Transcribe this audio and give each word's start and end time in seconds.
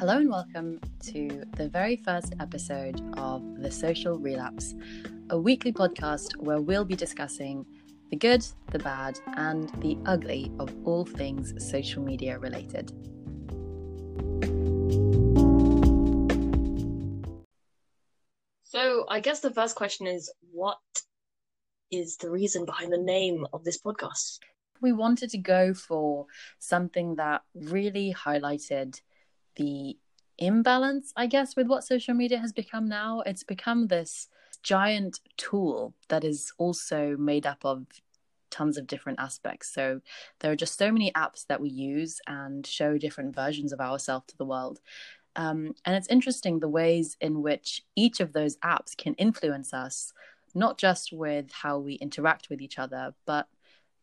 Hello 0.00 0.16
and 0.16 0.30
welcome 0.30 0.80
to 1.02 1.44
the 1.58 1.68
very 1.68 1.94
first 1.94 2.32
episode 2.40 3.02
of 3.18 3.42
The 3.60 3.70
Social 3.70 4.18
Relapse, 4.18 4.74
a 5.28 5.38
weekly 5.38 5.74
podcast 5.74 6.38
where 6.38 6.62
we'll 6.62 6.86
be 6.86 6.96
discussing 6.96 7.66
the 8.08 8.16
good, 8.16 8.42
the 8.70 8.78
bad, 8.78 9.20
and 9.36 9.68
the 9.82 9.98
ugly 10.06 10.50
of 10.58 10.74
all 10.86 11.04
things 11.04 11.52
social 11.62 12.02
media 12.02 12.38
related. 12.38 12.90
So, 18.62 19.04
I 19.06 19.20
guess 19.20 19.40
the 19.40 19.52
first 19.52 19.76
question 19.76 20.06
is 20.06 20.32
what 20.50 20.78
is 21.90 22.16
the 22.16 22.30
reason 22.30 22.64
behind 22.64 22.90
the 22.90 22.96
name 22.96 23.46
of 23.52 23.64
this 23.64 23.78
podcast? 23.78 24.38
We 24.80 24.92
wanted 24.92 25.28
to 25.28 25.38
go 25.38 25.74
for 25.74 26.24
something 26.58 27.16
that 27.16 27.42
really 27.54 28.14
highlighted 28.14 28.98
the 29.60 29.98
imbalance, 30.38 31.12
I 31.16 31.26
guess, 31.26 31.54
with 31.54 31.66
what 31.66 31.84
social 31.84 32.14
media 32.14 32.38
has 32.38 32.52
become 32.52 32.88
now. 32.88 33.20
It's 33.26 33.44
become 33.44 33.86
this 33.86 34.28
giant 34.62 35.20
tool 35.36 35.94
that 36.08 36.24
is 36.24 36.52
also 36.56 37.16
made 37.18 37.46
up 37.46 37.64
of 37.64 37.86
tons 38.50 38.78
of 38.78 38.86
different 38.86 39.20
aspects. 39.20 39.72
So 39.72 40.00
there 40.40 40.50
are 40.50 40.56
just 40.56 40.78
so 40.78 40.90
many 40.90 41.12
apps 41.12 41.46
that 41.46 41.60
we 41.60 41.68
use 41.68 42.20
and 42.26 42.66
show 42.66 42.96
different 42.96 43.34
versions 43.34 43.72
of 43.72 43.80
ourselves 43.80 44.26
to 44.28 44.38
the 44.38 44.46
world. 44.46 44.80
Um, 45.36 45.74
and 45.84 45.94
it's 45.94 46.08
interesting 46.08 46.58
the 46.58 46.68
ways 46.68 47.16
in 47.20 47.42
which 47.42 47.82
each 47.94 48.18
of 48.18 48.32
those 48.32 48.56
apps 48.58 48.96
can 48.96 49.14
influence 49.14 49.72
us, 49.74 50.12
not 50.54 50.78
just 50.78 51.12
with 51.12 51.52
how 51.52 51.78
we 51.78 51.94
interact 51.94 52.48
with 52.48 52.60
each 52.62 52.78
other, 52.78 53.14
but 53.26 53.46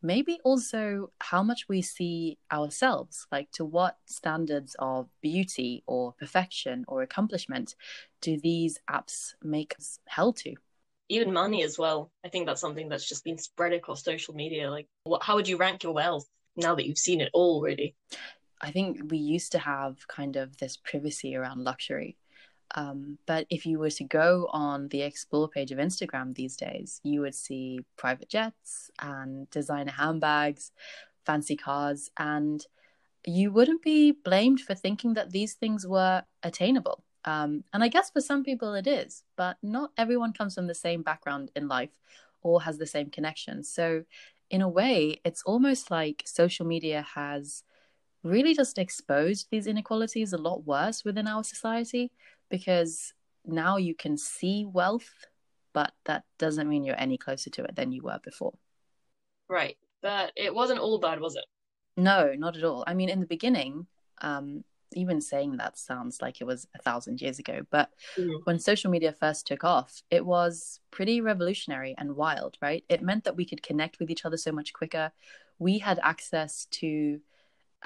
maybe 0.01 0.39
also 0.43 1.11
how 1.19 1.43
much 1.43 1.67
we 1.67 1.81
see 1.81 2.37
ourselves 2.51 3.27
like 3.31 3.51
to 3.51 3.65
what 3.65 3.97
standards 4.05 4.75
of 4.79 5.09
beauty 5.21 5.83
or 5.87 6.13
perfection 6.13 6.85
or 6.87 7.01
accomplishment 7.01 7.75
do 8.21 8.39
these 8.39 8.79
apps 8.89 9.33
make 9.43 9.75
us 9.77 9.99
held 10.07 10.37
to? 10.37 10.55
Even 11.09 11.31
money 11.33 11.63
as 11.63 11.77
well. 11.77 12.11
I 12.25 12.29
think 12.29 12.45
that's 12.45 12.61
something 12.61 12.89
that's 12.89 13.07
just 13.07 13.23
been 13.23 13.37
spread 13.37 13.73
across 13.73 14.03
social 14.03 14.33
media. 14.33 14.69
Like 14.69 14.87
what, 15.03 15.23
how 15.23 15.35
would 15.35 15.47
you 15.47 15.57
rank 15.57 15.83
your 15.83 15.93
wealth 15.93 16.27
now 16.55 16.75
that 16.75 16.85
you've 16.85 16.97
seen 16.97 17.21
it 17.21 17.29
all 17.33 17.61
really? 17.61 17.95
I 18.59 18.71
think 18.71 19.11
we 19.11 19.17
used 19.17 19.51
to 19.51 19.59
have 19.59 20.07
kind 20.07 20.35
of 20.35 20.57
this 20.57 20.77
privacy 20.77 21.35
around 21.35 21.63
luxury 21.63 22.17
um, 22.75 23.17
but 23.25 23.45
if 23.49 23.65
you 23.65 23.79
were 23.79 23.89
to 23.91 24.03
go 24.03 24.49
on 24.51 24.89
the 24.89 25.01
explore 25.01 25.47
page 25.47 25.71
of 25.71 25.77
Instagram 25.77 26.35
these 26.35 26.55
days, 26.55 26.99
you 27.03 27.21
would 27.21 27.35
see 27.35 27.79
private 27.97 28.29
jets 28.29 28.91
and 29.01 29.49
designer 29.49 29.91
handbags, 29.91 30.71
fancy 31.25 31.55
cars, 31.55 32.11
and 32.17 32.65
you 33.25 33.51
wouldn't 33.51 33.83
be 33.83 34.11
blamed 34.11 34.61
for 34.61 34.75
thinking 34.75 35.13
that 35.13 35.31
these 35.31 35.53
things 35.53 35.87
were 35.87 36.23
attainable. 36.43 37.03
Um, 37.25 37.63
and 37.73 37.83
I 37.83 37.87
guess 37.89 38.09
for 38.09 38.21
some 38.21 38.43
people 38.43 38.73
it 38.73 38.87
is, 38.87 39.23
but 39.35 39.57
not 39.61 39.91
everyone 39.97 40.33
comes 40.33 40.55
from 40.55 40.67
the 40.67 40.75
same 40.75 41.03
background 41.03 41.51
in 41.55 41.67
life 41.67 41.89
or 42.41 42.61
has 42.61 42.77
the 42.77 42.85
same 42.85 43.09
connections. 43.09 43.69
So, 43.69 44.03
in 44.49 44.61
a 44.61 44.69
way, 44.69 45.19
it's 45.25 45.43
almost 45.43 45.91
like 45.91 46.23
social 46.25 46.65
media 46.65 47.05
has 47.15 47.63
really 48.23 48.53
just 48.53 48.77
exposed 48.77 49.47
these 49.51 49.67
inequalities 49.67 50.31
a 50.31 50.37
lot 50.37 50.65
worse 50.65 51.03
within 51.03 51.27
our 51.27 51.43
society 51.43 52.11
because 52.49 53.13
now 53.45 53.77
you 53.77 53.95
can 53.95 54.17
see 54.17 54.65
wealth, 54.65 55.25
but 55.73 55.93
that 56.05 56.23
doesn't 56.37 56.69
mean 56.69 56.83
you're 56.83 56.99
any 56.99 57.17
closer 57.17 57.49
to 57.51 57.63
it 57.63 57.75
than 57.75 57.91
you 57.91 58.03
were 58.03 58.19
before. 58.23 58.53
Right. 59.49 59.77
But 60.01 60.31
it 60.35 60.53
wasn't 60.53 60.79
all 60.79 60.99
bad, 60.99 61.19
was 61.19 61.35
it? 61.35 61.45
No, 61.95 62.33
not 62.37 62.57
at 62.57 62.63
all. 62.63 62.83
I 62.85 62.93
mean, 62.93 63.09
in 63.09 63.19
the 63.19 63.25
beginning, 63.25 63.87
um, 64.21 64.63
even 64.93 65.19
saying 65.19 65.57
that 65.57 65.77
sounds 65.77 66.21
like 66.21 66.39
it 66.39 66.45
was 66.45 66.67
a 66.75 66.81
thousand 66.81 67.21
years 67.21 67.39
ago, 67.39 67.61
but 67.69 67.89
mm. 68.17 68.39
when 68.45 68.59
social 68.59 68.91
media 68.91 69.11
first 69.11 69.47
took 69.47 69.63
off, 69.63 70.01
it 70.09 70.25
was 70.25 70.79
pretty 70.91 71.21
revolutionary 71.21 71.95
and 71.97 72.15
wild, 72.15 72.57
right? 72.61 72.83
It 72.87 73.01
meant 73.01 73.23
that 73.25 73.35
we 73.35 73.45
could 73.45 73.63
connect 73.63 73.99
with 73.99 74.09
each 74.09 74.25
other 74.25 74.37
so 74.37 74.51
much 74.51 74.73
quicker. 74.73 75.11
We 75.59 75.79
had 75.79 75.99
access 76.03 76.67
to 76.71 77.19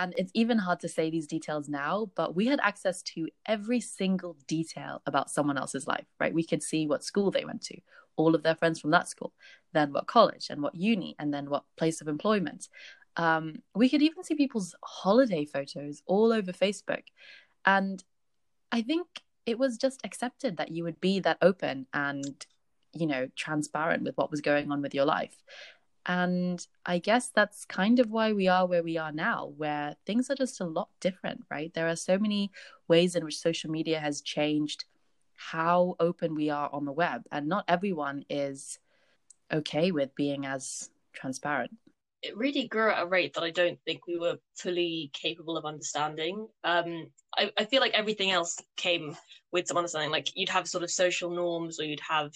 and 0.02 0.16
it's 0.18 0.32
even 0.34 0.58
hard 0.58 0.80
to 0.80 0.90
say 0.90 1.12
these 1.12 1.28
details 1.28 1.70
now, 1.70 2.10
but 2.16 2.36
we 2.36 2.48
had 2.48 2.60
access 2.64 3.04
to 3.04 3.28
every 3.46 3.80
single 3.80 4.36
detail 4.48 5.00
about 5.06 5.30
someone 5.30 5.60
else's 5.60 5.86
life, 5.86 6.08
right? 6.20 6.34
We 6.34 6.44
could 6.44 6.64
see 6.64 6.88
what 6.88 7.04
school 7.04 7.30
they 7.30 7.46
went 7.46 7.62
to, 7.66 7.78
all 8.16 8.34
of 8.34 8.42
their 8.42 8.56
friends 8.56 8.80
from 8.80 8.90
that 8.92 9.08
school, 9.08 9.32
then 9.74 9.94
what 9.94 10.08
college 10.08 10.48
and 10.50 10.64
what 10.64 10.74
uni, 10.74 11.16
and 11.20 11.32
then 11.32 11.52
what 11.52 11.66
place 11.78 12.02
of 12.02 12.08
employment. 12.08 12.68
Um, 13.16 13.62
we 13.76 13.90
could 13.90 14.02
even 14.02 14.24
see 14.24 14.34
people's 14.34 14.74
holiday 14.84 15.46
photos 15.46 16.02
all 16.08 16.34
over 16.34 16.52
Facebook. 16.52 17.04
And 17.64 18.04
I 18.72 18.82
think 18.82 19.06
it 19.46 19.60
was 19.60 19.78
just 19.78 20.02
accepted 20.04 20.58
that 20.58 20.72
you 20.72 20.84
would 20.84 21.00
be 21.00 21.20
that 21.20 21.38
open 21.44 21.86
and, 21.94 22.44
you 22.92 23.06
know, 23.06 23.28
transparent 23.36 24.02
with 24.02 24.18
what 24.18 24.32
was 24.32 24.42
going 24.42 24.72
on 24.72 24.82
with 24.82 24.96
your 24.96 25.06
life. 25.06 25.44
And 26.06 26.66
I 26.86 26.98
guess 26.98 27.30
that's 27.30 27.64
kind 27.66 28.00
of 28.00 28.10
why 28.10 28.34
we 28.34 28.48
are 28.48 28.66
where 28.66 28.84
we 28.84 28.98
are 28.98 29.12
now, 29.12 29.54
where 29.56 29.96
things 30.06 30.30
are 30.30 30.36
just 30.36 30.60
a 30.60 30.66
lot 30.66 30.90
different, 31.00 31.42
right? 31.52 31.72
There 31.74 31.88
are 31.88 31.96
so 31.96 32.18
many 32.18 32.52
ways 32.88 33.16
in 33.16 33.24
which 33.24 33.38
social 33.38 33.70
media 33.70 34.00
has 34.00 34.22
changed 34.22 34.86
how 35.36 35.96
open 36.00 36.36
we 36.36 36.50
are 36.50 36.70
on 36.72 36.86
the 36.86 36.92
web, 36.92 37.24
and 37.32 37.48
not 37.48 37.66
everyone 37.68 38.26
is 38.30 38.80
okay 39.52 39.92
with 39.92 40.16
being 40.16 40.46
as 40.46 40.90
transparent. 41.14 41.72
It 42.22 42.38
really 42.38 42.68
grew 42.68 42.92
at 42.92 43.02
a 43.02 43.08
rate 43.08 43.34
that 43.34 43.44
I 43.44 43.50
don't 43.50 43.80
think 43.84 44.06
we 44.06 44.18
were 44.18 44.38
fully 44.56 45.10
capable 45.14 45.58
of 45.58 45.66
understanding. 45.66 46.48
Um, 46.64 47.08
I, 47.36 47.52
I 47.58 47.66
feel 47.66 47.82
like 47.82 47.94
everything 47.94 48.30
else 48.30 48.60
came 48.78 49.18
with 49.52 49.68
some 49.68 49.78
understanding. 49.78 50.12
Like 50.12 50.30
you'd 50.36 50.50
have 50.50 50.68
sort 50.68 50.84
of 50.84 50.92
social 50.92 51.32
norms, 51.32 51.80
or 51.80 51.86
you'd 51.86 52.00
have 52.08 52.32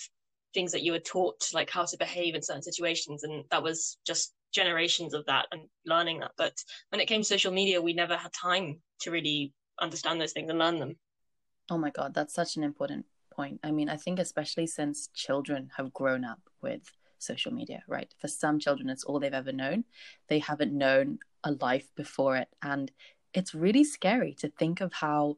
things 0.55 0.71
that 0.71 0.81
you 0.81 0.91
were 0.91 0.99
taught 0.99 1.47
like 1.53 1.69
how 1.69 1.85
to 1.85 1.97
behave 1.97 2.33
in 2.33 2.41
certain 2.41 2.63
situations 2.63 3.23
and 3.23 3.43
that 3.51 3.61
was 3.61 3.97
just 4.07 4.33
generations 4.51 5.13
of 5.13 5.25
that 5.27 5.45
and 5.51 5.61
learning 5.85 6.21
that. 6.21 6.31
But 6.38 6.55
when 6.89 7.01
it 7.01 7.07
came 7.07 7.21
to 7.21 7.27
social 7.27 7.51
media 7.51 7.79
we 7.81 7.93
never 7.93 8.17
had 8.17 8.31
time 8.33 8.81
to 9.01 9.11
really 9.11 9.53
understand 9.79 10.19
those 10.19 10.31
things 10.33 10.49
and 10.49 10.57
learn 10.57 10.79
them. 10.79 10.95
Oh 11.69 11.77
my 11.77 11.91
god 11.91 12.15
that's 12.15 12.33
such 12.33 12.55
an 12.55 12.63
important 12.63 13.05
point. 13.35 13.59
I 13.63 13.71
mean 13.71 13.89
i 13.89 13.97
think 13.97 14.17
especially 14.17 14.65
since 14.65 15.09
children 15.13 15.69
have 15.77 15.94
grown 15.94 16.25
up 16.25 16.39
with 16.61 16.89
social 17.19 17.53
media 17.53 17.83
right? 17.88 18.13
For 18.19 18.27
some 18.27 18.59
children 18.59 18.89
it's 18.89 19.03
all 19.03 19.19
they've 19.19 19.33
ever 19.33 19.51
known. 19.51 19.83
They 20.29 20.39
haven't 20.39 20.73
known 20.73 21.19
a 21.44 21.51
life 21.51 21.88
before 21.95 22.38
it. 22.38 22.49
And 22.61 22.91
it's 23.33 23.53
really 23.53 23.83
scary 23.83 24.33
to 24.35 24.49
think 24.49 24.79
of 24.81 24.94
how 24.94 25.38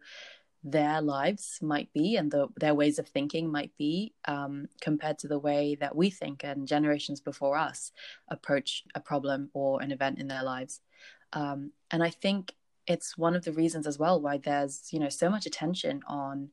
their 0.72 1.02
lives 1.02 1.60
might 1.62 1.92
be 1.94 2.18
and 2.18 2.30
the, 2.30 2.48
their 2.58 2.76
ways 2.76 3.00
of 3.00 3.08
thinking 3.08 3.50
might 3.50 3.72
be 3.78 4.14
um, 4.26 4.68
compared 4.82 5.18
to 5.20 5.28
the 5.28 5.40
way 5.40 5.76
that 5.76 5.96
we 5.96 6.10
think 6.10 6.44
and 6.44 6.68
generations 6.68 7.22
before 7.22 7.58
us 7.58 7.92
approach 8.28 8.84
a 8.94 9.00
problem 9.00 9.50
or 9.54 9.82
an 9.82 9.92
event 9.92 10.20
in 10.20 10.28
their 10.28 10.44
lives. 10.44 10.82
Um, 11.32 11.72
and 11.90 12.04
I 12.04 12.10
think 12.10 12.54
it's 12.86 13.18
one 13.18 13.36
of 13.36 13.46
the 13.46 13.54
reasons 13.54 13.88
as 13.88 13.98
well 13.98 14.22
why 14.22 14.38
there's 14.38 14.88
you 14.92 15.00
know 15.00 15.10
so 15.10 15.30
much 15.30 15.46
attention 15.46 16.02
on 16.08 16.50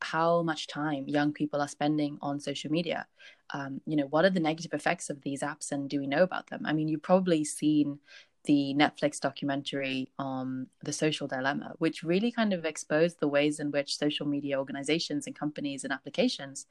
how 0.00 0.42
much 0.42 0.66
time 0.66 1.04
young 1.06 1.32
people 1.32 1.60
are 1.60 1.68
spending 1.68 2.18
on 2.20 2.40
social 2.40 2.70
media. 2.70 3.06
Um, 3.54 3.80
you 3.86 3.96
know, 3.96 4.06
what 4.06 4.24
are 4.24 4.30
the 4.30 4.40
negative 4.40 4.72
effects 4.74 5.10
of 5.10 5.22
these 5.22 5.42
apps, 5.42 5.70
and 5.70 5.88
do 5.88 6.00
we 6.00 6.06
know 6.06 6.22
about 6.22 6.48
them? 6.48 6.62
I 6.64 6.72
mean, 6.72 6.88
you've 6.88 7.02
probably 7.02 7.44
seen 7.44 8.00
the 8.44 8.74
Netflix 8.76 9.20
documentary 9.20 10.08
on 10.18 10.66
the 10.82 10.92
social 10.92 11.26
dilemma, 11.28 11.74
which 11.78 12.02
really 12.02 12.32
kind 12.32 12.52
of 12.52 12.64
exposed 12.64 13.20
the 13.20 13.28
ways 13.28 13.60
in 13.60 13.70
which 13.70 13.96
social 13.96 14.26
media 14.26 14.58
organizations 14.58 15.26
and 15.26 15.36
companies 15.36 15.84
and 15.84 15.92
applications 15.92 16.66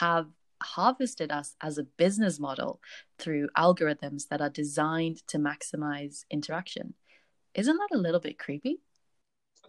have 0.00 0.26
harvested 0.62 1.30
us 1.30 1.54
as 1.60 1.78
a 1.78 1.84
business 1.84 2.38
model 2.38 2.80
through 3.18 3.48
algorithms 3.56 4.28
that 4.28 4.40
are 4.40 4.50
designed 4.50 5.26
to 5.28 5.38
maximize 5.38 6.24
interaction. 6.30 6.94
Isn't 7.54 7.76
that 7.76 7.96
a 7.96 8.00
little 8.00 8.20
bit 8.20 8.38
creepy? 8.38 8.80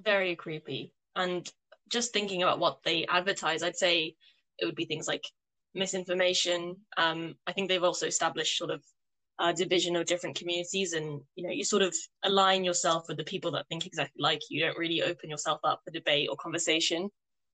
Very 0.04 0.36
creepy. 0.36 0.94
And 1.16 1.50
just 1.90 2.14
thinking 2.14 2.44
about 2.44 2.60
what 2.60 2.84
they 2.84 3.06
advertise, 3.08 3.64
I'd 3.64 3.78
say 3.78 4.16
it 4.58 4.66
would 4.66 4.76
be 4.76 4.86
things 4.86 5.08
like 5.08 5.24
misinformation. 5.74 6.76
Um, 6.98 7.36
I 7.48 7.54
think 7.54 7.70
they've 7.70 7.84
also 7.84 8.08
established 8.08 8.58
sort 8.58 8.72
of 8.72 8.84
uh, 9.40 9.54
division 9.54 9.96
of 9.96 10.06
different 10.06 10.36
communities 10.36 10.94
and 10.94 11.22
you 11.36 11.44
know 11.46 11.50
you 11.50 11.64
sort 11.64 11.82
of 11.82 11.96
align 12.24 12.64
yourself 12.64 13.06
with 13.08 13.18
the 13.18 13.24
people 13.24 13.52
that 13.52 13.66
think 13.70 13.86
exactly 13.86 14.22
like 14.22 14.42
you. 14.50 14.60
You 14.60 14.66
don't 14.66 14.78
really 14.78 15.02
open 15.02 15.30
yourself 15.30 15.60
up 15.64 15.82
for 15.84 15.92
debate 15.92 16.28
or 16.30 16.36
conversation. 16.36 17.10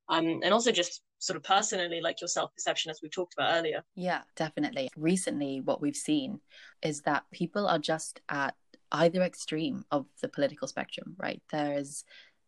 Um, 0.07 0.41
and 0.43 0.53
also 0.53 0.71
just 0.71 1.01
sort 1.17 1.35
of 1.35 1.43
personally 1.43 1.99
like 1.99 2.21
your 2.21 2.27
self-perception 2.27 2.91
as 2.91 2.99
we 3.01 3.09
talked 3.09 3.33
about 3.37 3.55
earlier. 3.55 3.83
Yeah 3.95 4.21
definitely. 4.35 4.89
Recently 4.95 5.61
what 5.61 5.81
we've 5.81 5.95
seen 5.95 6.41
is 6.81 7.01
that 7.01 7.23
people 7.31 7.67
are 7.67 7.79
just 7.79 8.21
at 8.29 8.55
either 8.91 9.23
extreme 9.23 9.83
of 9.91 10.05
the 10.21 10.27
political 10.27 10.67
spectrum 10.67 11.15
right? 11.17 11.41
There's 11.51 12.03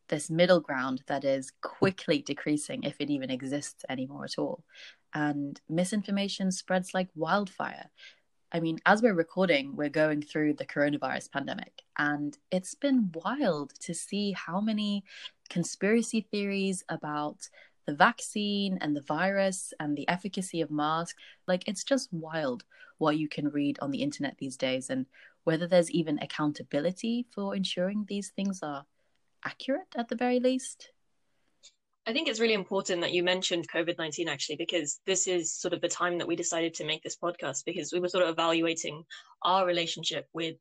this 0.10 0.30
middle 0.30 0.60
ground 0.60 1.04
that 1.08 1.24
is 1.24 1.52
quickly 1.62 2.22
decreasing 2.22 2.84
if 2.84 2.96
it 3.00 3.10
even 3.10 3.30
exists 3.30 3.84
anymore 3.90 4.26
at 4.26 4.38
all. 4.38 4.64
And 5.14 5.60
misinformation 5.68 6.52
spreads 6.52 6.94
like 6.94 7.10
wildfire 7.16 7.90
I 8.52 8.62
mean, 8.62 8.80
as 8.86 9.02
we're 9.02 9.14
recording, 9.14 9.76
we're 9.76 9.90
going 9.90 10.22
through 10.22 10.54
the 10.54 10.66
coronavirus 10.66 11.32
pandemic, 11.32 11.84
and 11.98 12.38
it's 12.50 12.76
been 12.76 13.12
wild 13.14 13.74
to 13.82 13.94
see 13.94 14.32
how 14.32 14.62
many 14.62 15.04
conspiracy 15.50 16.22
theories 16.32 16.84
about 16.88 17.50
the 17.86 17.94
vaccine 17.94 18.78
and 18.80 18.96
the 18.96 19.02
virus 19.02 19.74
and 19.82 19.98
the 19.98 20.08
efficacy 20.08 20.62
of 20.62 20.72
masks. 20.72 21.20
Like, 21.46 21.68
it's 21.68 21.84
just 21.84 22.12
wild 22.14 22.64
what 23.00 23.18
you 23.18 23.28
can 23.28 23.50
read 23.50 23.80
on 23.82 23.92
the 23.92 24.02
internet 24.02 24.38
these 24.38 24.56
days, 24.56 24.90
and 24.90 25.08
whether 25.44 25.68
there's 25.68 25.92
even 25.92 26.18
accountability 26.20 27.26
for 27.30 27.54
ensuring 27.54 28.06
these 28.08 28.30
things 28.30 28.64
are 28.64 28.86
accurate 29.44 29.94
at 29.98 30.08
the 30.08 30.16
very 30.16 30.40
least. 30.40 30.92
I 32.08 32.14
think 32.14 32.30
it's 32.30 32.40
really 32.40 32.54
important 32.54 33.02
that 33.02 33.12
you 33.12 33.22
mentioned 33.22 33.68
COVID 33.70 33.98
19 33.98 34.30
actually, 34.30 34.56
because 34.56 35.02
this 35.06 35.28
is 35.28 35.54
sort 35.54 35.74
of 35.74 35.82
the 35.82 35.90
time 35.90 36.18
that 36.20 36.28
we 36.28 36.38
decided 36.38 36.74
to 36.76 36.86
make 36.86 37.04
this 37.04 37.18
podcast 37.18 37.66
because 37.66 37.92
we 37.92 38.00
were 38.00 38.08
sort 38.08 38.24
of 38.24 38.30
evaluating 38.30 39.04
our 39.44 39.66
relationship 39.66 40.26
with 40.34 40.56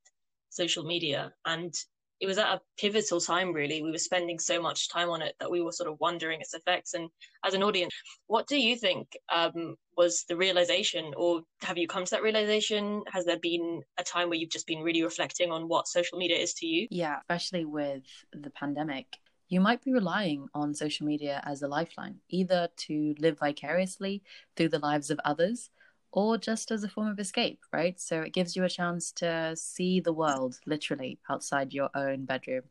social 0.50 0.84
media. 0.84 1.32
And 1.44 1.72
it 2.18 2.26
was 2.26 2.38
at 2.38 2.48
a 2.48 2.60
pivotal 2.78 3.20
time, 3.20 3.52
really. 3.52 3.80
We 3.80 3.92
were 3.92 3.98
spending 3.98 4.40
so 4.40 4.60
much 4.60 4.88
time 4.88 5.08
on 5.08 5.22
it 5.22 5.36
that 5.38 5.50
we 5.50 5.60
were 5.60 5.70
sort 5.70 5.88
of 5.88 6.00
wondering 6.00 6.40
its 6.40 6.54
effects. 6.54 6.94
And 6.94 7.10
as 7.44 7.54
an 7.54 7.62
audience, 7.62 7.94
what 8.26 8.48
do 8.48 8.58
you 8.58 8.74
think 8.74 9.06
um, 9.32 9.76
was 9.96 10.24
the 10.28 10.36
realization, 10.36 11.12
or 11.16 11.42
have 11.60 11.78
you 11.78 11.86
come 11.86 12.06
to 12.06 12.10
that 12.12 12.22
realization? 12.22 13.02
Has 13.12 13.24
there 13.24 13.38
been 13.38 13.82
a 13.98 14.02
time 14.02 14.30
where 14.30 14.38
you've 14.38 14.50
just 14.50 14.66
been 14.66 14.82
really 14.82 15.04
reflecting 15.04 15.52
on 15.52 15.68
what 15.68 15.86
social 15.86 16.18
media 16.18 16.38
is 16.38 16.54
to 16.54 16.66
you? 16.66 16.88
Yeah, 16.90 17.18
especially 17.20 17.66
with 17.66 18.02
the 18.32 18.50
pandemic 18.50 19.06
you 19.48 19.60
might 19.60 19.82
be 19.82 19.92
relying 19.92 20.48
on 20.54 20.74
social 20.74 21.06
media 21.06 21.42
as 21.44 21.62
a 21.62 21.68
lifeline, 21.68 22.16
either 22.28 22.68
to 22.76 23.14
live 23.18 23.38
vicariously 23.38 24.22
through 24.56 24.70
the 24.70 24.78
lives 24.78 25.10
of 25.10 25.20
others 25.24 25.70
or 26.12 26.38
just 26.38 26.70
as 26.70 26.82
a 26.82 26.88
form 26.88 27.08
of 27.08 27.18
escape, 27.20 27.60
right? 27.72 28.00
So 28.00 28.22
it 28.22 28.32
gives 28.32 28.56
you 28.56 28.64
a 28.64 28.70
chance 28.70 29.12
to 29.12 29.54
see 29.54 30.00
the 30.00 30.12
world 30.12 30.58
literally 30.66 31.18
outside 31.28 31.74
your 31.74 31.90
own 31.94 32.24
bedroom. 32.24 32.62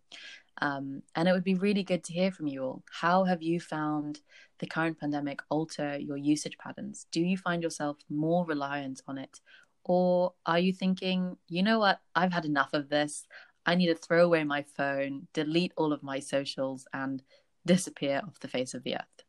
Um, 0.62 1.04
and 1.16 1.28
it 1.28 1.34
would 1.34 1.44
be 1.44 1.56
really 1.56 1.84
good 1.84 2.04
to 2.06 2.14
hear 2.14 2.32
from 2.32 2.48
you 2.48 2.64
all. 2.64 2.84
How 2.90 3.26
have 3.26 3.44
you 3.44 3.60
found 3.60 4.22
the 4.60 4.66
current 4.66 5.00
pandemic 5.00 5.42
alter 5.50 5.98
your 5.98 6.18
usage 6.18 6.58
patterns? 6.58 7.06
Do 7.12 7.22
you 7.22 7.38
find 7.38 7.62
yourself 7.62 7.98
more 8.10 8.46
reliant 8.46 9.02
on 9.08 9.18
it? 9.18 9.42
Or 9.84 10.34
are 10.46 10.60
you 10.60 10.74
thinking, 10.74 11.38
you 11.48 11.62
know 11.62 11.78
what, 11.78 12.00
I've 12.16 12.34
had 12.34 12.46
enough 12.46 12.74
of 12.74 12.90
this. 12.90 13.28
I 13.66 13.76
need 13.76 13.88
to 13.88 13.96
throw 13.96 14.26
away 14.26 14.44
my 14.44 14.64
phone, 14.76 15.28
delete 15.34 15.74
all 15.76 15.94
of 15.94 16.04
my 16.04 16.20
socials, 16.20 16.88
and 16.94 17.22
disappear 17.66 18.22
off 18.26 18.40
the 18.40 18.48
face 18.48 18.74
of 18.74 18.84
the 18.84 18.96
earth. 18.96 19.24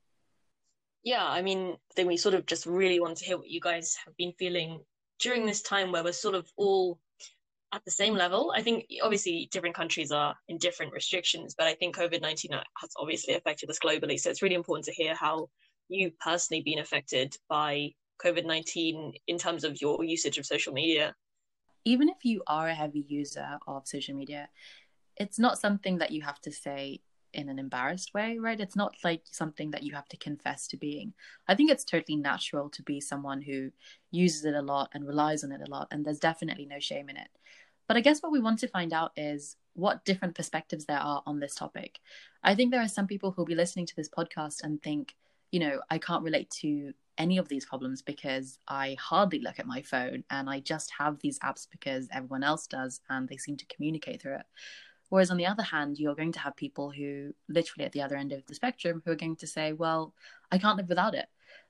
Yeah, 1.03 1.25
I 1.25 1.43
mean, 1.43 1.77
then 1.95 2.07
we 2.07 2.17
sort 2.17 2.35
of 2.35 2.47
just 2.47 2.67
really 2.67 3.01
want 3.01 3.19
to 3.19 3.25
hear 3.25 3.39
what 3.39 3.49
you 3.49 3.61
guys 3.61 3.97
have 4.05 4.17
been 4.17 4.33
feeling 4.39 4.81
during 5.21 5.47
this 5.47 5.63
time 5.63 5.93
where 5.93 6.05
we're 6.05 6.13
sort 6.13 6.35
of 6.35 6.51
all 6.57 6.99
at 7.73 7.85
the 7.85 7.91
same 7.91 8.15
level. 8.15 8.53
I 8.55 8.63
think 8.63 8.87
obviously 9.03 9.49
different 9.51 9.75
countries 9.77 10.13
are 10.13 10.35
in 10.49 10.59
different 10.59 10.93
restrictions, 10.93 11.55
but 11.57 11.67
I 11.67 11.75
think 11.75 11.97
COVID 11.97 12.21
19 12.21 12.53
has 12.53 12.91
obviously 12.97 13.35
affected 13.35 13.71
us 13.71 13.79
globally. 13.79 14.19
So 14.19 14.31
it's 14.31 14.43
really 14.43 14.55
important 14.55 14.87
to 14.87 14.93
hear 14.93 15.15
how 15.15 15.49
you've 15.89 16.19
personally 16.19 16.63
been 16.63 16.79
affected 16.79 17.37
by 17.49 17.93
COVID 18.23 18.45
19 18.45 19.15
in 19.27 19.39
terms 19.39 19.65
of 19.65 19.81
your 19.81 20.03
usage 20.05 20.39
of 20.39 20.47
social 20.47 20.73
media 20.73 21.15
even 21.87 22.09
if 22.09 22.25
you 22.25 22.43
are 22.49 22.69
a 22.69 22.75
heavy 22.75 23.07
user 23.09 23.59
of 23.67 23.87
social 23.87 24.15
media, 24.15 24.49
it's 25.17 25.39
not 25.39 25.59
something 25.59 25.99
that 25.99 26.11
you 26.11 26.21
have 26.21 26.41
to 26.41 26.51
say 26.51 27.01
in 27.33 27.49
an 27.49 27.61
embarrassed 27.61 28.13
way, 28.13 28.39
right? 28.39 28.61
It's 28.61 28.75
not 28.75 28.97
like 29.05 29.23
something 29.31 29.71
that 29.71 29.85
you 29.85 29.95
have 29.95 30.09
to 30.09 30.17
confess 30.17 30.67
to 30.69 30.77
being. 30.77 31.15
I 31.47 31.55
think 31.55 31.71
it's 31.71 31.85
totally 31.85 32.17
natural 32.17 32.69
to 32.71 32.83
be 32.83 33.01
someone 33.01 33.41
who 33.41 33.71
uses 34.11 34.45
it 34.45 34.55
a 34.55 34.63
lot 34.63 34.91
and 34.95 35.07
relies 35.07 35.45
on 35.45 35.53
it 35.53 35.61
a 35.67 35.71
lot, 35.71 35.87
and 35.93 36.05
there's 36.05 36.19
definitely 36.19 36.67
no 36.67 36.81
shame 36.81 37.09
in 37.09 37.17
it. 37.17 37.29
But 37.87 37.97
I 37.97 38.01
guess 38.01 38.21
what 38.21 38.33
we 38.33 38.41
want 38.41 38.59
to 38.61 38.69
find 38.69 38.93
out 38.93 39.13
is 39.17 39.57
what 39.75 40.05
different 40.05 40.35
perspectives 40.35 40.87
there 40.87 40.99
are 40.99 41.23
on 41.25 41.39
this 41.39 41.55
topic. 41.55 42.01
I 42.43 42.57
think 42.57 42.73
there 42.73 42.83
are 42.83 42.89
some 42.89 43.07
people 43.07 43.31
who'll 43.31 43.45
be 43.45 43.55
listening 43.55 43.87
to 43.87 43.97
this 43.97 44.09
podcast 44.09 44.65
and 44.65 44.83
think, 44.83 45.15
you 45.53 45.61
know, 45.61 45.81
I 45.89 45.99
can't 45.99 46.25
relate 46.25 46.51
to 46.63 46.95
any 47.19 47.39
of 47.39 47.49
these 47.49 47.65
problems 47.65 48.03
because 48.03 48.59
I 48.69 48.97
hardly 49.01 49.41
look 49.41 49.59
at 49.59 49.67
my 49.67 49.83
phone 49.83 50.25
and 50.31 50.51
I 50.51 50.61
just 50.61 50.91
have 50.99 51.19
these 51.19 51.39
apps 51.41 51.67
because 51.71 52.09
everyone 52.13 52.45
else 52.45 52.67
does 52.67 53.01
and 53.09 53.29
they 53.29 53.37
seem 53.37 53.57
to 53.57 53.67
communicate 53.67 54.23
through 54.23 54.37
it. 54.37 54.47
Whereas 55.09 55.31
on 55.31 55.37
the 55.37 55.47
other 55.47 55.63
hand, 55.63 55.99
you're 55.99 56.15
going 56.15 56.33
to 56.33 56.41
have 56.41 56.57
people 56.57 56.91
who 56.91 57.33
literally 57.49 57.85
at 57.85 57.93
the 57.93 58.03
other 58.03 58.17
end 58.17 58.33
of 58.33 58.45
the 58.47 58.55
spectrum 58.55 59.03
who 59.05 59.13
are 59.13 59.17
going 59.17 59.37
to 59.37 59.47
say, 59.47 59.73
well, 59.73 60.15
I 60.51 60.59
can't 60.59 60.77
live 60.77 60.89
without 60.89 61.15
it. 61.15 61.27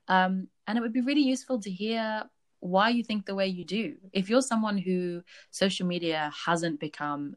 Um, 0.07 0.47
and 0.65 0.77
it 0.77 0.81
would 0.81 0.93
be 0.93 1.01
really 1.01 1.21
useful 1.21 1.59
to 1.61 1.69
hear 1.69 2.23
why 2.59 2.89
you 2.89 3.03
think 3.03 3.25
the 3.25 3.35
way 3.35 3.47
you 3.47 3.63
do. 3.63 3.95
If 4.11 4.29
you're 4.29 4.41
someone 4.41 4.77
who 4.77 5.21
social 5.51 5.85
media 5.85 6.31
hasn't 6.45 6.79
become 6.79 7.35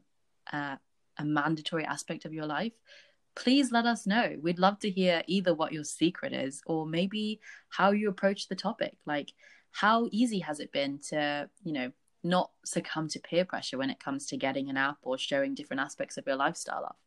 uh, 0.51 0.77
a 1.17 1.23
mandatory 1.23 1.85
aspect 1.85 2.25
of 2.25 2.33
your 2.33 2.45
life, 2.45 2.73
please 3.35 3.71
let 3.71 3.85
us 3.85 4.05
know. 4.05 4.35
We'd 4.41 4.59
love 4.59 4.79
to 4.79 4.89
hear 4.89 5.23
either 5.27 5.53
what 5.53 5.73
your 5.73 5.83
secret 5.83 6.33
is 6.33 6.61
or 6.65 6.85
maybe 6.85 7.39
how 7.69 7.91
you 7.91 8.09
approach 8.09 8.47
the 8.47 8.55
topic. 8.55 8.97
Like, 9.05 9.33
how 9.71 10.09
easy 10.11 10.39
has 10.39 10.59
it 10.59 10.71
been 10.71 10.99
to, 11.09 11.49
you 11.63 11.73
know, 11.73 11.91
not 12.23 12.51
succumb 12.65 13.07
to 13.09 13.19
peer 13.19 13.45
pressure 13.45 13.77
when 13.77 13.89
it 13.89 14.03
comes 14.03 14.27
to 14.27 14.37
getting 14.37 14.69
an 14.69 14.77
app 14.77 14.97
or 15.01 15.17
showing 15.17 15.55
different 15.55 15.81
aspects 15.81 16.17
of 16.17 16.27
your 16.27 16.35
lifestyle 16.35 16.83
off? 16.83 16.97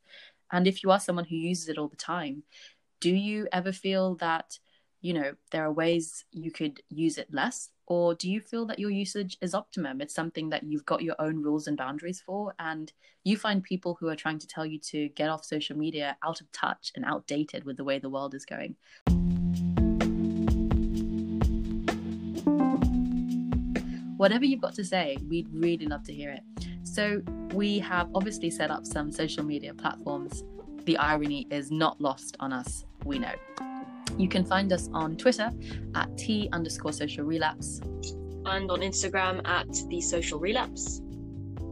And 0.50 0.66
if 0.66 0.82
you 0.82 0.90
are 0.90 1.00
someone 1.00 1.24
who 1.24 1.36
uses 1.36 1.68
it 1.68 1.78
all 1.78 1.88
the 1.88 1.96
time, 1.96 2.42
do 3.00 3.14
you 3.14 3.48
ever 3.52 3.72
feel 3.72 4.14
that, 4.16 4.58
you 5.00 5.12
know, 5.12 5.34
there 5.50 5.64
are 5.64 5.72
ways 5.72 6.24
you 6.32 6.50
could 6.50 6.80
use 6.88 7.18
it 7.18 7.32
less 7.32 7.70
or 7.86 8.14
do 8.14 8.30
you 8.30 8.40
feel 8.40 8.64
that 8.66 8.78
your 8.78 8.90
usage 8.90 9.36
is 9.40 9.54
optimum? 9.54 10.00
It's 10.00 10.14
something 10.14 10.50
that 10.50 10.62
you've 10.62 10.86
got 10.86 11.02
your 11.02 11.16
own 11.18 11.42
rules 11.42 11.66
and 11.66 11.76
boundaries 11.76 12.22
for 12.24 12.54
and 12.58 12.92
you 13.24 13.36
find 13.36 13.62
people 13.62 13.96
who 13.98 14.08
are 14.08 14.16
trying 14.16 14.38
to 14.38 14.46
tell 14.46 14.66
you 14.66 14.78
to 14.78 15.08
get 15.10 15.28
off 15.28 15.44
social 15.44 15.76
media 15.76 16.16
out 16.22 16.40
of 16.40 16.50
touch 16.52 16.92
and 16.94 17.04
outdated 17.04 17.64
with 17.64 17.76
the 17.76 17.84
way 17.84 17.98
the 17.98 18.10
world 18.10 18.34
is 18.34 18.44
going. 18.44 18.76
Whatever 24.16 24.44
you've 24.44 24.60
got 24.60 24.74
to 24.74 24.84
say 24.84 25.18
we'd 25.28 25.48
really 25.52 25.86
love 25.86 26.04
to 26.04 26.12
hear 26.12 26.30
it. 26.30 26.42
So 26.84 27.22
we 27.52 27.78
have 27.80 28.08
obviously 28.14 28.50
set 28.50 28.70
up 28.70 28.86
some 28.86 29.10
social 29.10 29.44
media 29.44 29.74
platforms. 29.74 30.44
The 30.84 30.96
irony 30.98 31.46
is 31.50 31.70
not 31.70 32.00
lost 32.00 32.36
on 32.40 32.52
us 32.52 32.84
we 33.04 33.18
know 33.18 33.34
you 34.18 34.28
can 34.28 34.44
find 34.44 34.72
us 34.72 34.88
on 34.92 35.16
Twitter 35.16 35.50
at 35.94 36.16
T 36.16 36.48
underscore 36.52 36.92
social 36.92 37.24
relapse. 37.24 37.80
And 38.46 38.70
on 38.70 38.80
Instagram 38.80 39.46
at 39.46 39.68
the 39.88 40.00
social 40.00 40.38
relapse. 40.38 41.00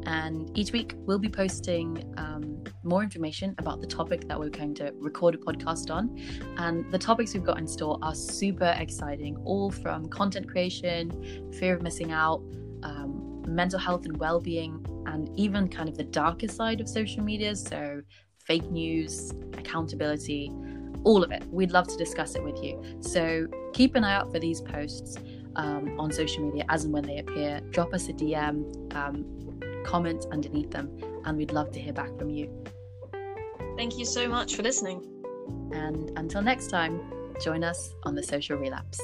And 0.05 0.57
each 0.59 0.73
week 0.73 0.95
we'll 0.97 1.19
be 1.19 1.29
posting 1.29 2.13
um, 2.17 2.65
more 2.83 3.03
information 3.03 3.55
about 3.59 3.81
the 3.81 3.87
topic 3.87 4.27
that 4.29 4.39
we're 4.39 4.49
going 4.49 4.75
to 4.77 4.93
record 4.97 5.35
a 5.35 5.39
podcast 5.39 5.91
on. 5.91 6.19
And 6.59 6.91
the 6.91 6.99
topics 6.99 7.35
we've 7.35 7.45
got 7.45 7.59
in 7.59 7.67
store 7.67 7.99
are 8.03 8.15
super 8.15 8.75
exciting, 8.79 9.37
all 9.45 9.71
from 9.71 10.09
content 10.09 10.49
creation, 10.49 11.53
fear 11.59 11.77
of 11.77 11.83
missing 11.83 12.11
out, 12.11 12.43
um, 12.83 13.43
mental 13.47 13.79
health 13.79 14.05
and 14.07 14.17
well 14.17 14.41
being, 14.41 14.85
and 15.07 15.31
even 15.39 15.69
kind 15.69 15.89
of 15.89 15.97
the 15.97 16.05
darker 16.05 16.49
side 16.49 16.81
of 16.81 16.89
social 16.89 17.23
media. 17.23 17.55
So, 17.55 18.03
fake 18.45 18.69
news, 18.71 19.33
accountability 19.53 20.51
all 21.05 21.23
of 21.23 21.31
it. 21.31 21.43
We'd 21.51 21.73
love 21.73 21.89
to 21.89 21.97
discuss 21.97 22.35
it 22.35 22.43
with 22.43 22.63
you. 22.63 22.83
So 23.01 23.47
keep 23.73 23.95
an 23.95 24.05
eye 24.05 24.15
out 24.15 24.33
for 24.33 24.39
these 24.39 24.61
posts 24.61 25.17
um, 25.57 25.99
on 25.99 26.13
social 26.13 26.45
media 26.45 26.65
as 26.69 26.85
and 26.85 26.93
when 26.93 27.05
they 27.05 27.19
appear. 27.19 27.61
Drop 27.71 27.93
us 27.93 28.09
a 28.09 28.13
DM, 28.13 28.95
um, 28.95 29.25
comment 29.85 30.27
underneath 30.31 30.71
them, 30.71 30.97
and 31.25 31.37
we'd 31.37 31.53
love 31.53 31.71
to 31.73 31.81
hear 31.81 31.93
back 31.93 32.17
from 32.19 32.31
you. 32.31 32.51
Thank 33.77 33.99
you 33.99 34.05
so 34.05 34.29
much 34.29 34.55
for 34.55 34.63
listening. 34.63 35.09
And 35.73 36.11
until 36.19 36.43
next 36.43 36.69
time, 36.69 37.01
join 37.43 37.65
us 37.65 37.95
on 38.05 38.15
the 38.15 38.23
social 38.23 38.57
relapse. 38.57 39.01